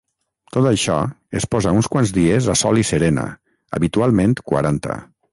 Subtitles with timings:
[0.55, 0.93] Tot això
[1.39, 3.25] es posa uns quants dies a sol i serena,
[3.79, 4.97] habitualment quaranta.